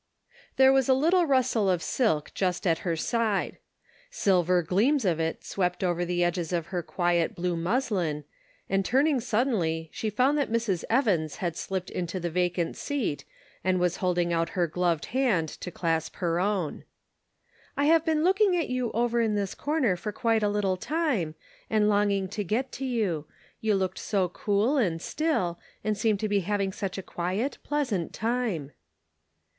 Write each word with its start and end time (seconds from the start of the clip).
HERE 0.57 0.71
was 0.73 0.89
a 0.89 0.95
little 0.95 1.27
rustle 1.27 1.69
of 1.69 1.83
silk 1.83 2.31
just 2.33 2.65
at 2.65 2.79
her 2.79 2.95
side; 2.95 3.59
silver 4.09 4.63
gleams 4.63 5.05
of 5.05 5.19
it 5.19 5.43
swept 5.43 5.83
over 5.83 6.03
the 6.03 6.23
edges 6.23 6.51
of 6.51 6.65
her 6.73 6.81
quiet 6.81 7.35
blue 7.35 7.55
muslin, 7.55 8.23
and 8.67 8.83
turning 8.83 9.19
suddenly 9.19 9.91
she 9.93 10.09
found 10.09 10.39
that 10.39 10.49
Mrs. 10.51 10.83
Evans 10.89 11.35
had 11.35 11.55
slipped 11.55 11.91
into 11.91 12.19
the 12.19 12.31
vacant 12.31 12.75
seat, 12.77 13.25
and 13.63 13.79
was 13.79 13.97
holding 13.97 14.33
out 14.33 14.49
her 14.57 14.65
gloved 14.65 15.05
hand 15.13 15.47
to 15.49 15.69
clasp 15.69 16.15
her 16.15 16.39
own." 16.39 16.83
I 17.77 17.85
have 17.85 18.03
been 18.03 18.23
looking 18.23 18.57
at 18.57 18.69
you 18.71 18.89
over 18.93 19.21
in 19.21 19.35
this 19.35 19.53
corner 19.53 19.95
for 19.95 20.11
quite 20.11 20.41
a 20.41 20.49
little 20.49 20.77
time, 20.77 21.35
and 21.69 21.87
longing 21.87 22.27
to 22.29 22.43
get 22.43 22.71
to 22.71 22.85
you. 22.85 23.27
You 23.59 23.75
looked 23.75 23.99
so 23.99 24.29
cool 24.29 24.77
and 24.77 24.99
still, 24.99 25.59
and 25.83 25.95
seemed 25.95 26.19
to 26.21 26.27
be 26.27 26.39
having 26.39 26.71
such 26.73 26.97
a 26.97 27.03
quiet, 27.03 27.59
pleasant 27.61 28.13
time." 28.13 28.71